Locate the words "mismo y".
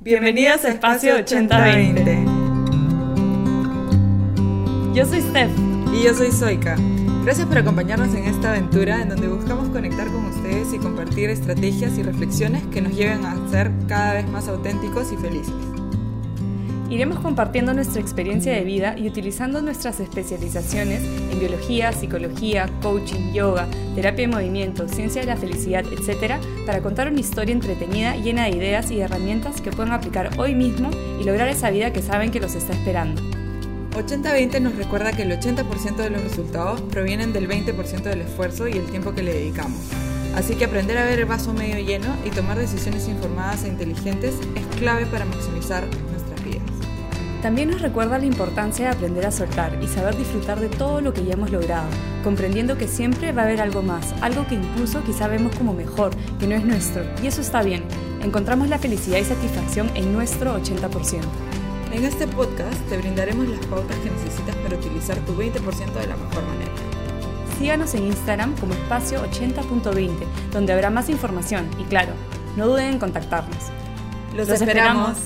30.54-31.24